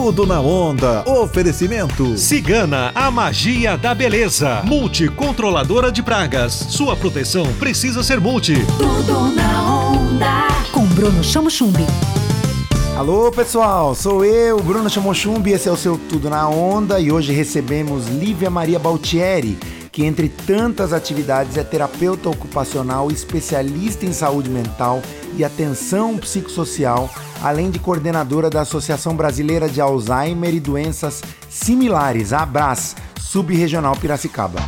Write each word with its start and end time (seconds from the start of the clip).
Tudo 0.00 0.24
na 0.24 0.40
onda. 0.40 1.02
Oferecimento. 1.10 2.16
Cigana, 2.16 2.92
a 2.94 3.10
magia 3.10 3.76
da 3.76 3.92
beleza. 3.92 4.62
Multicontroladora 4.64 5.90
de 5.90 6.04
pragas. 6.04 6.52
Sua 6.52 6.94
proteção 6.94 7.52
precisa 7.54 8.00
ser 8.04 8.20
multi. 8.20 8.54
Tudo 8.78 9.34
na 9.34 9.90
onda. 9.90 10.48
Com 10.72 10.86
Bruno 10.86 11.22
Chamo 11.24 11.50
Chumbi. 11.50 11.84
Alô 12.96 13.30
pessoal, 13.32 13.94
sou 13.94 14.24
eu, 14.24 14.60
Bruno 14.60 14.90
Chamochumbi, 14.90 15.52
esse 15.52 15.68
é 15.68 15.72
o 15.72 15.76
seu 15.76 15.96
Tudo 15.96 16.28
na 16.28 16.48
Onda 16.48 16.98
e 16.98 17.12
hoje 17.12 17.32
recebemos 17.32 18.08
Lívia 18.08 18.50
Maria 18.50 18.76
Baltieri, 18.76 19.56
que 19.98 20.04
entre 20.04 20.28
tantas 20.28 20.92
atividades 20.92 21.56
é 21.56 21.64
terapeuta 21.64 22.28
ocupacional, 22.28 23.10
especialista 23.10 24.06
em 24.06 24.12
saúde 24.12 24.48
mental 24.48 25.02
e 25.36 25.42
atenção 25.42 26.16
psicossocial, 26.16 27.10
além 27.42 27.68
de 27.68 27.80
coordenadora 27.80 28.48
da 28.48 28.60
Associação 28.60 29.16
Brasileira 29.16 29.68
de 29.68 29.80
Alzheimer 29.80 30.54
e 30.54 30.60
Doenças 30.60 31.20
Similares, 31.50 32.32
ABRAS, 32.32 32.94
Subregional 33.18 33.96
Piracicaba. 33.96 34.60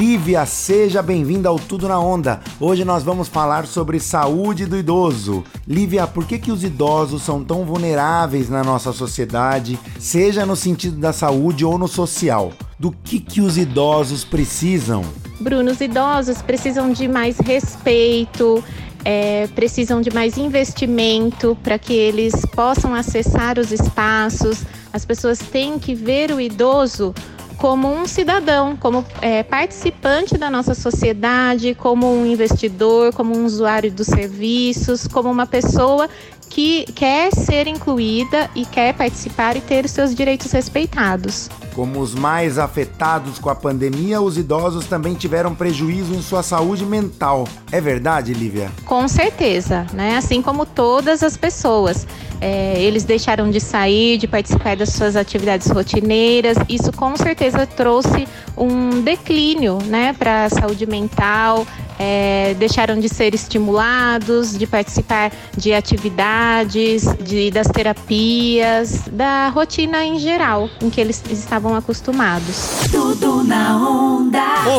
Lívia, 0.00 0.44
seja 0.46 1.00
bem-vinda 1.00 1.48
ao 1.48 1.56
Tudo 1.56 1.86
na 1.86 2.00
Onda. 2.00 2.40
Hoje 2.58 2.84
nós 2.84 3.04
vamos 3.04 3.28
falar 3.28 3.68
sobre 3.68 4.00
saúde 4.00 4.66
do 4.66 4.76
idoso. 4.76 5.44
Lívia, 5.64 6.08
por 6.08 6.26
que, 6.26 6.40
que 6.40 6.50
os 6.50 6.64
idosos 6.64 7.22
são 7.22 7.44
tão 7.44 7.64
vulneráveis 7.64 8.50
na 8.50 8.64
nossa 8.64 8.92
sociedade, 8.92 9.78
seja 10.00 10.44
no 10.44 10.56
sentido 10.56 10.96
da 10.96 11.12
saúde 11.12 11.64
ou 11.64 11.78
no 11.78 11.86
social? 11.86 12.52
Do 12.78 12.90
que, 12.90 13.20
que 13.20 13.40
os 13.40 13.56
idosos 13.56 14.24
precisam? 14.24 15.04
Bruno, 15.40 15.70
os 15.70 15.80
idosos 15.80 16.42
precisam 16.42 16.92
de 16.92 17.06
mais 17.06 17.38
respeito, 17.38 18.62
é, 19.04 19.46
precisam 19.48 20.00
de 20.00 20.12
mais 20.12 20.36
investimento 20.36 21.56
para 21.62 21.78
que 21.78 21.92
eles 21.92 22.34
possam 22.46 22.94
acessar 22.94 23.58
os 23.58 23.70
espaços. 23.70 24.62
As 24.92 25.04
pessoas 25.04 25.38
têm 25.38 25.78
que 25.78 25.94
ver 25.94 26.30
o 26.32 26.40
idoso 26.40 27.14
como 27.56 27.88
um 27.88 28.06
cidadão, 28.06 28.76
como 28.76 29.04
é, 29.20 29.42
participante 29.42 30.36
da 30.36 30.50
nossa 30.50 30.74
sociedade, 30.74 31.74
como 31.74 32.12
um 32.12 32.26
investidor, 32.26 33.12
como 33.12 33.36
um 33.36 33.44
usuário 33.44 33.92
dos 33.92 34.08
serviços, 34.08 35.06
como 35.06 35.30
uma 35.30 35.46
pessoa 35.46 36.08
que 36.50 36.84
quer 36.94 37.32
ser 37.32 37.66
incluída 37.66 38.50
e 38.54 38.64
quer 38.64 38.94
participar 38.94 39.56
e 39.56 39.60
ter 39.60 39.84
os 39.84 39.90
seus 39.90 40.14
direitos 40.14 40.50
respeitados. 40.52 41.48
Como 41.74 42.00
os 42.00 42.14
mais 42.14 42.58
afetados 42.58 43.38
com 43.38 43.50
a 43.50 43.54
pandemia, 43.54 44.20
os 44.20 44.38
idosos 44.38 44.86
também 44.86 45.14
tiveram 45.14 45.54
prejuízo 45.54 46.14
em 46.14 46.22
sua 46.22 46.42
saúde 46.42 46.86
mental. 46.86 47.48
É 47.72 47.80
verdade, 47.80 48.32
Lívia? 48.32 48.70
Com 48.84 49.08
certeza, 49.08 49.84
né? 49.92 50.16
Assim 50.16 50.40
como 50.40 50.64
todas 50.64 51.22
as 51.22 51.36
pessoas. 51.36 52.06
É, 52.40 52.80
eles 52.80 53.04
deixaram 53.04 53.50
de 53.50 53.60
sair, 53.60 54.18
de 54.18 54.28
participar 54.28 54.76
das 54.76 54.90
suas 54.90 55.16
atividades 55.16 55.68
rotineiras. 55.70 56.58
Isso 56.68 56.92
com 56.92 57.16
certeza 57.16 57.66
trouxe 57.66 58.28
um 58.56 59.02
declínio 59.02 59.78
né, 59.86 60.12
para 60.12 60.44
a 60.44 60.50
saúde 60.50 60.86
mental, 60.86 61.66
é, 61.98 62.54
deixaram 62.54 62.98
de 62.98 63.08
ser 63.08 63.34
estimulados, 63.34 64.56
de 64.56 64.66
participar 64.66 65.32
de 65.56 65.72
atividades, 65.72 67.04
de, 67.22 67.50
das 67.50 67.68
terapias, 67.68 69.02
da 69.10 69.48
rotina 69.48 70.04
em 70.04 70.18
geral, 70.18 70.68
em 70.82 70.90
que 70.90 71.00
eles 71.00 71.22
estavam 71.30 71.74
acostumados. 71.74 72.88
Tudo 72.90 73.42
na. 73.44 73.93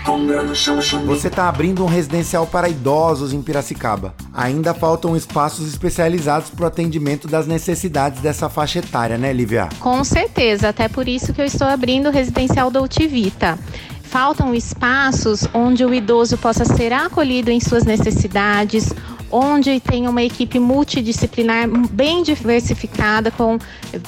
Você 1.06 1.28
está 1.28 1.48
abrindo 1.48 1.84
um 1.84 1.86
residencial 1.86 2.46
para 2.46 2.68
idosos 2.68 3.32
em 3.32 3.40
Piracicaba. 3.40 4.14
Ainda 4.34 4.74
faltam 4.74 5.16
espaços 5.16 5.68
especializados 5.68 6.50
para 6.50 6.64
o 6.64 6.66
atendimento 6.66 7.28
das 7.28 7.46
necessidades 7.46 8.20
dessa 8.20 8.48
faixa 8.48 8.80
etária, 8.80 9.16
né, 9.16 9.32
Lívia? 9.32 9.68
Com 9.78 10.02
certeza, 10.02 10.70
até 10.70 10.88
por 10.88 11.06
isso 11.06 11.32
que 11.32 11.40
eu 11.40 11.44
estou 11.44 11.68
abrindo 11.68 12.08
o 12.08 12.12
residencial 12.12 12.70
da 12.70 12.82
Utivita. 12.82 13.56
Faltam 14.02 14.52
espaços 14.52 15.46
onde 15.54 15.84
o 15.84 15.94
idoso 15.94 16.36
possa 16.36 16.64
ser 16.64 16.92
acolhido 16.92 17.50
em 17.50 17.60
suas 17.60 17.84
necessidades, 17.84 18.92
onde 19.30 19.78
tem 19.78 20.08
uma 20.08 20.22
equipe 20.22 20.58
multidisciplinar 20.58 21.68
bem 21.92 22.24
diversificada, 22.24 23.30
com 23.30 23.56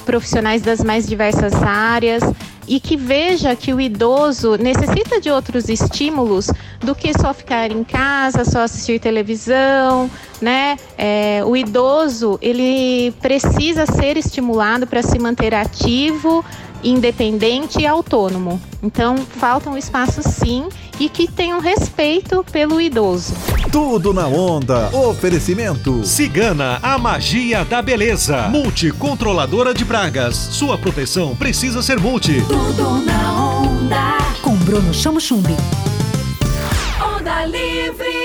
profissionais 0.05 0.61
das 0.61 0.83
mais 0.83 1.07
diversas 1.07 1.53
áreas 1.53 2.21
e 2.67 2.79
que 2.79 2.95
veja 2.95 3.55
que 3.55 3.73
o 3.73 3.81
idoso 3.81 4.57
necessita 4.57 5.19
de 5.19 5.29
outros 5.29 5.69
estímulos 5.69 6.49
do 6.79 6.95
que 6.95 7.11
só 7.17 7.33
ficar 7.33 7.71
em 7.71 7.83
casa, 7.83 8.45
só 8.45 8.61
assistir 8.61 8.99
televisão, 8.99 10.09
né? 10.41 10.77
É, 10.97 11.41
o 11.45 11.55
idoso 11.55 12.37
ele 12.41 13.11
precisa 13.21 13.85
ser 13.85 14.17
estimulado 14.17 14.87
para 14.87 15.01
se 15.01 15.17
manter 15.19 15.53
ativo, 15.53 16.43
independente 16.83 17.81
e 17.81 17.87
autônomo. 17.87 18.61
Então 18.81 19.17
faltam 19.17 19.77
espaços 19.77 20.25
sim 20.25 20.67
e 20.99 21.09
que 21.09 21.27
tenham 21.29 21.59
respeito 21.59 22.45
pelo 22.51 22.79
idoso. 22.79 23.33
Tudo 23.73 24.13
na 24.13 24.27
onda. 24.27 24.95
Oferecimento. 24.95 26.03
Cigana, 26.03 26.77
a 26.83 26.95
magia 26.99 27.65
da 27.65 27.81
beleza. 27.81 28.47
Multicontroladora 28.49 29.73
de 29.73 29.83
pragas. 29.83 30.35
Sua 30.35 30.77
proteção 30.77 31.35
precisa 31.35 31.81
ser 31.81 31.99
multi. 31.99 32.39
Tudo 32.47 33.03
na 33.03 33.33
onda. 33.33 34.17
Com 34.43 34.55
Bruno 34.57 34.93
Chamo 34.93 35.19
Chumbi. 35.19 35.57
Onda 37.17 37.45
livre. 37.45 38.22